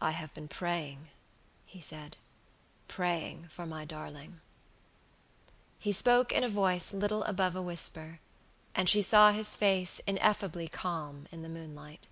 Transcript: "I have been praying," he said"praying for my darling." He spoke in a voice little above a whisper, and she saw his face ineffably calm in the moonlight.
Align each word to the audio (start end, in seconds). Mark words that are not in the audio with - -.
"I 0.00 0.10
have 0.10 0.34
been 0.34 0.48
praying," 0.48 1.06
he 1.64 1.80
said"praying 1.80 3.46
for 3.46 3.64
my 3.64 3.84
darling." 3.84 4.40
He 5.78 5.92
spoke 5.92 6.32
in 6.32 6.42
a 6.42 6.48
voice 6.48 6.92
little 6.92 7.22
above 7.22 7.54
a 7.54 7.62
whisper, 7.62 8.18
and 8.74 8.88
she 8.88 9.02
saw 9.02 9.30
his 9.30 9.54
face 9.54 10.00
ineffably 10.04 10.66
calm 10.66 11.26
in 11.30 11.42
the 11.44 11.48
moonlight. 11.48 12.08